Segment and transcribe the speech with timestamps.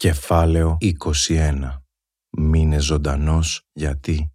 [0.00, 0.76] Κεφάλαιο
[1.28, 1.82] 21
[2.30, 4.32] Μείνε ζωντανός γιατί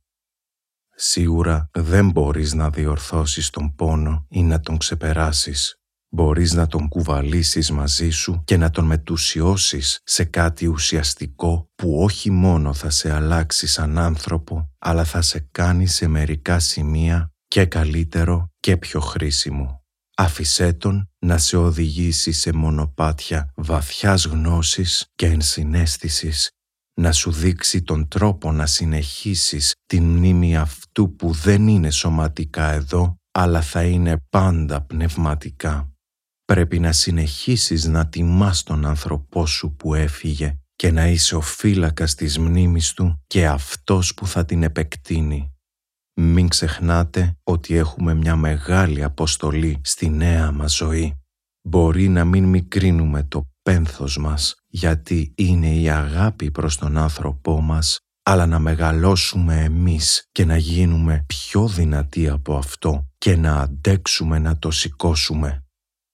[0.95, 5.79] Σίγουρα δεν μπορείς να διορθώσεις τον πόνο ή να τον ξεπεράσεις.
[6.09, 12.31] Μπορείς να τον κουβαλήσεις μαζί σου και να τον μετουσιώσεις σε κάτι ουσιαστικό που όχι
[12.31, 18.51] μόνο θα σε αλλάξει σαν άνθρωπο, αλλά θα σε κάνει σε μερικά σημεία και καλύτερο
[18.59, 19.84] και πιο χρήσιμο.
[20.17, 26.49] Άφησέ τον να σε οδηγήσει σε μονοπάτια βαθιάς γνώσης και ενσυναίσθησης,
[26.93, 33.15] να σου δείξει τον τρόπο να συνεχίσεις την μνήμη αυτού που δεν είναι σωματικά εδώ,
[33.31, 35.93] αλλά θα είναι πάντα πνευματικά.
[36.45, 42.15] Πρέπει να συνεχίσεις να τιμάς τον άνθρωπό σου που έφυγε και να είσαι ο φύλακας
[42.15, 45.54] της μνήμης του και αυτός που θα την επεκτείνει.
[46.17, 51.19] Μην ξεχνάτε ότι έχουμε μια μεγάλη αποστολή στη νέα μας ζωή.
[51.61, 57.99] Μπορεί να μην μικρύνουμε το πένθος μας γιατί είναι η αγάπη προς τον άνθρωπό μας
[58.23, 64.57] αλλά να μεγαλώσουμε εμείς και να γίνουμε πιο δυνατοί από αυτό και να αντέξουμε να
[64.57, 65.65] το σηκώσουμε.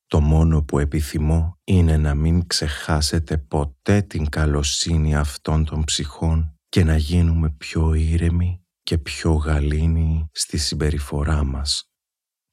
[0.07, 6.83] Το μόνο που επιθυμώ είναι να μην ξεχάσετε ποτέ την καλοσύνη αυτών των ψυχών και
[6.83, 11.85] να γίνουμε πιο ήρεμοι και πιο γαλήνη στη συμπεριφορά μας.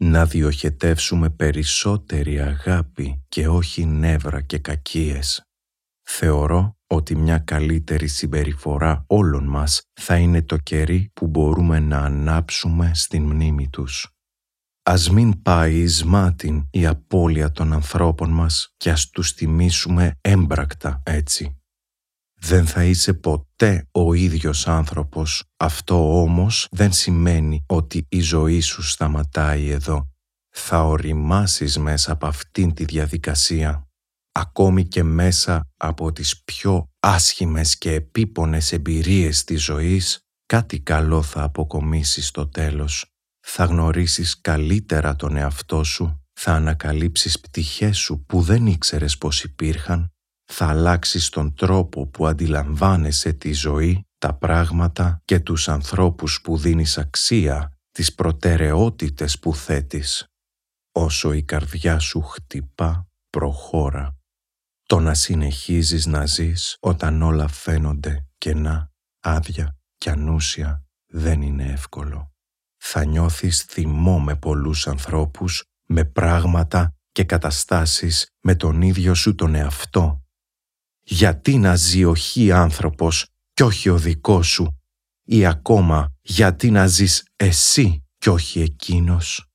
[0.00, 5.42] Να διοχετεύσουμε περισσότερη αγάπη και όχι νεύρα και κακίες.
[6.02, 12.90] Θεωρώ ότι μια καλύτερη συμπεριφορά όλων μας θα είναι το κερί που μπορούμε να ανάψουμε
[12.94, 14.12] στην μνήμη τους.
[14.82, 21.02] Ας μην πάει εις μάτιν η απώλεια των ανθρώπων μας και ας τους τιμήσουμε έμπρακτα
[21.04, 21.57] έτσι.
[22.40, 25.44] Δεν θα είσαι ποτέ ο ίδιος άνθρωπος.
[25.56, 30.08] Αυτό όμως δεν σημαίνει ότι η ζωή σου σταματάει εδώ.
[30.50, 33.88] Θα οριμάσεις μέσα από αυτήν τη διαδικασία.
[34.32, 41.42] Ακόμη και μέσα από τις πιο άσχημες και επίπονες εμπειρίες της ζωής, κάτι καλό θα
[41.42, 43.12] αποκομίσεις στο τέλος.
[43.40, 50.12] Θα γνωρίσεις καλύτερα τον εαυτό σου, θα ανακαλύψεις πτυχές σου που δεν ήξερες πως υπήρχαν
[50.52, 56.98] θα αλλάξεις τον τρόπο που αντιλαμβάνεσαι τη ζωή, τα πράγματα και τους ανθρώπους που δίνεις
[56.98, 60.26] αξία, τις προτεραιότητες που θέτεις.
[60.92, 64.16] Όσο η καρδιά σου χτυπά, προχώρα.
[64.82, 72.32] Το να συνεχίζεις να ζεις όταν όλα φαίνονται κενά, άδεια και ανούσια δεν είναι εύκολο.
[72.76, 79.54] Θα νιώθεις θυμό με πολλούς ανθρώπους, με πράγματα και καταστάσεις με τον ίδιο σου τον
[79.54, 80.22] εαυτό
[81.10, 84.66] γιατί να ζει ο χι άνθρωπος κι όχι ο δικός σου
[85.24, 89.46] ή ακόμα γιατί να ζεις εσύ κι όχι εκείνος.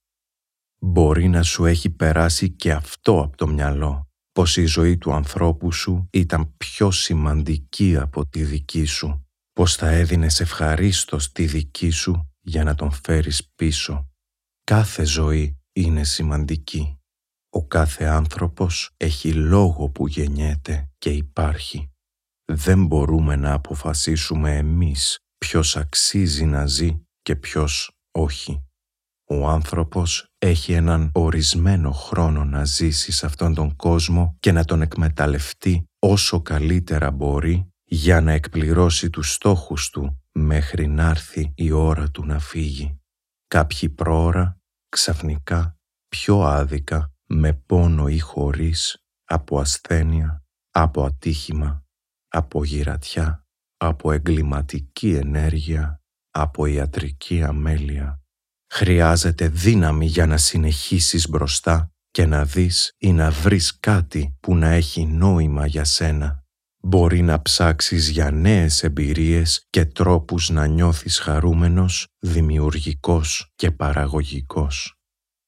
[0.79, 5.71] Μπορεί να σου έχει περάσει και αυτό από το μυαλό, πως η ζωή του ανθρώπου
[5.71, 12.29] σου ήταν πιο σημαντική από τη δική σου, πως θα έδινες ευχαρίστως τη δική σου
[12.41, 14.09] για να τον φέρεις πίσω.
[14.63, 16.97] Κάθε ζωή είναι σημαντική.
[17.55, 21.91] Ο κάθε άνθρωπος έχει λόγο που γεννιέται και υπάρχει.
[22.45, 28.63] Δεν μπορούμε να αποφασίσουμε εμείς ποιος αξίζει να ζει και ποιος όχι.
[29.29, 34.81] Ο άνθρωπος έχει έναν ορισμένο χρόνο να ζήσει σε αυτόν τον κόσμο και να τον
[34.81, 42.11] εκμεταλλευτεί όσο καλύτερα μπορεί για να εκπληρώσει τους στόχους του μέχρι να έρθει η ώρα
[42.11, 42.99] του να φύγει.
[43.47, 44.57] Κάποιοι πρόωρα,
[44.89, 45.77] ξαφνικά,
[46.07, 51.85] πιο άδικα με πόνο ή χωρίς, από ασθένεια, από ατύχημα,
[52.27, 53.47] από γυρατιά,
[53.77, 56.01] από εγκληματική ενέργεια,
[56.31, 58.21] από ιατρική αμέλεια.
[58.69, 64.67] Χρειάζεται δύναμη για να συνεχίσεις μπροστά και να δεις ή να βρεις κάτι που να
[64.69, 66.43] έχει νόημα για σένα.
[66.85, 74.97] Μπορεί να ψάξεις για νέες εμπειρίες και τρόπους να νιώθεις χαρούμενος, δημιουργικός και παραγωγικός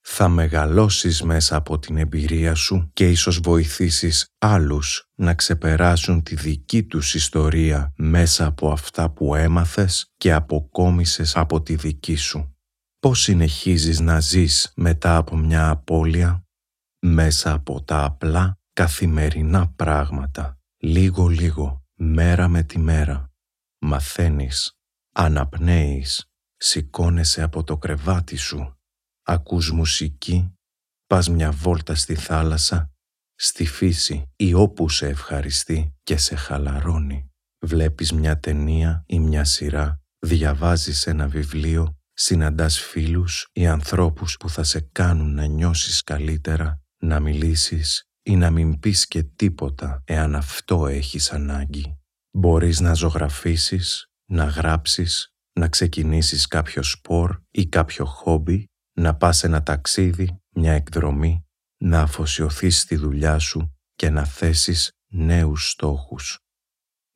[0.07, 6.83] θα μεγαλώσεις μέσα από την εμπειρία σου και ίσως βοηθήσεις άλλους να ξεπεράσουν τη δική
[6.83, 12.55] τους ιστορία μέσα από αυτά που έμαθες και αποκόμισες από τη δική σου.
[12.99, 16.46] Πώς συνεχίζεις να ζεις μετά από μια απώλεια;
[16.99, 23.31] Μέσα από τα απλά καθημερινά πράγματα, λίγο-λίγο, μέρα με τη μέρα.
[23.79, 24.78] Μαθαίνεις,
[25.16, 26.25] αναπνέεις,
[26.55, 28.74] σηκώνεσαι από το κρεβάτι σου
[29.25, 30.53] ακούς μουσική,
[31.07, 32.91] πας μια βόλτα στη θάλασσα,
[33.35, 37.29] στη φύση ή όπου σε ευχαριστεί και σε χαλαρώνει.
[37.66, 44.63] Βλέπεις μια ταινία ή μια σειρά, διαβάζεις ένα βιβλίο, συναντάς φίλους ή ανθρώπους που θα
[44.63, 50.87] σε κάνουν να νιώσεις καλύτερα, να μιλήσεις ή να μην πεις και τίποτα εάν αυτό
[50.87, 51.99] έχεις ανάγκη.
[52.31, 59.64] Μπορείς να ζωγραφίσεις, να γράψεις, να ξεκινήσεις κάποιο σπορ ή κάποιο χόμπι, να πας ένα
[59.64, 61.46] ταξίδι, μια εκδρομή,
[61.78, 66.40] να αφοσιωθείς στη δουλειά σου και να θέσεις νέους στόχους.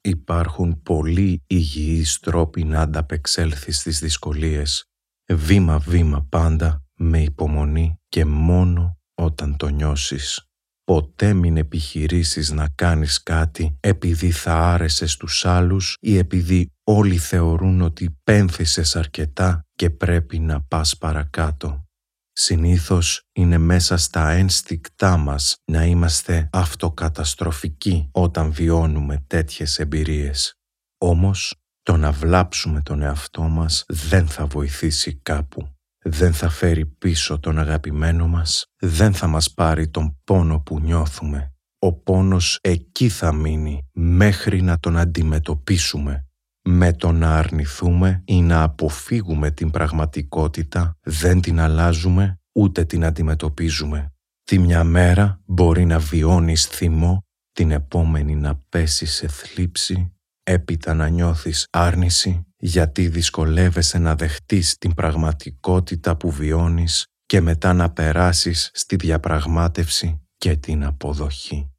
[0.01, 4.85] Υπάρχουν πολλοί υγιείς τρόποι να ανταπεξέλθεις στις δυσκολίες,
[5.27, 10.48] βήμα-βήμα πάντα, με υπομονή και μόνο όταν το νιώσεις.
[10.89, 17.81] Ποτέ μην επιχειρήσεις να κάνεις κάτι επειδή θα άρεσες στους άλλους ή επειδή όλοι θεωρούν
[17.81, 21.83] ότι πένθησες αρκετά και πρέπει να πας παρακάτω.
[22.31, 30.53] Συνήθως είναι μέσα στα ένστικτά μας να είμαστε αυτοκαταστροφικοί όταν βιώνουμε τέτοιες εμπειρίες.
[30.97, 35.78] Όμως, το να βλάψουμε τον εαυτό μας δεν θα βοηθήσει κάπου.
[36.01, 41.53] Δεν θα φέρει πίσω τον αγαπημένο μας, δεν θα μας πάρει τον πόνο που νιώθουμε.
[41.79, 46.23] Ο πόνος εκεί θα μείνει μέχρι να τον αντιμετωπίσουμε.
[46.61, 54.13] Με το να αρνηθούμε ή να αποφύγουμε την πραγματικότητα δεν την αλλάζουμε ούτε την αντιμετωπίζουμε.
[54.43, 60.13] Τη μια μέρα μπορεί να βιώνεις θυμό, την επόμενη να πέσει σε θλίψη,
[60.49, 67.91] έπειτα να νιώθεις άρνηση γιατί δυσκολεύεσαι να δεχτείς την πραγματικότητα που βιώνεις και μετά να
[67.91, 71.71] περάσεις στη διαπραγμάτευση και την αποδοχή.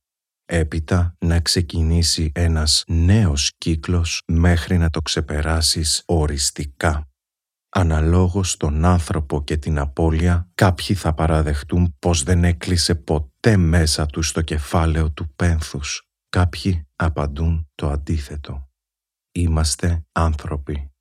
[0.45, 7.09] Έπειτα να ξεκινήσει ένας νέος κύκλος μέχρι να το ξεπεράσεις οριστικά.
[7.69, 14.23] Αναλόγως στον άνθρωπο και την απώλεια, κάποιοι θα παραδεχτούν πως δεν έκλεισε ποτέ μέσα του
[14.23, 16.10] στο κεφάλαιο του πένθους.
[16.31, 18.69] Κάποιοι απαντούν το αντίθετο.
[19.33, 20.93] Είμαστε άνθρωποι.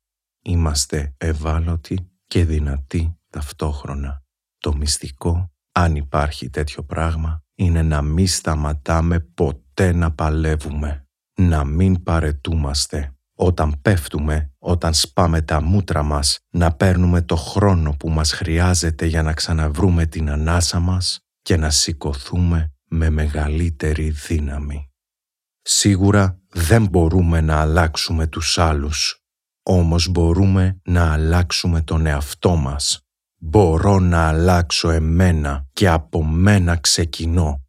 [0.44, 4.22] Είμαστε ευάλωτοι και δυνατοί ταυτόχρονα.
[4.58, 11.06] Το μυστικό, αν υπάρχει τέτοιο πράγμα, είναι να μην σταματάμε ποτέ να παλεύουμε.
[11.40, 13.14] Να μην παρετούμαστε.
[13.34, 19.22] Όταν πέφτουμε, όταν σπάμε τα μούτρα μας, να παίρνουμε το χρόνο που μας χρειάζεται για
[19.22, 24.89] να ξαναβρούμε την ανάσα μας και να σηκωθούμε με μεγαλύτερη δύναμη.
[25.62, 29.24] Σίγουρα δεν μπορούμε να αλλάξουμε τους άλλους,
[29.62, 33.00] όμως μπορούμε να αλλάξουμε τον εαυτό μας.
[33.42, 37.59] Μπορώ να αλλάξω εμένα και από μένα ξεκινώ.